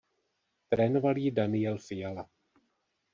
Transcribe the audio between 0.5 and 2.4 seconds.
Trénoval ji Daniel Fiala.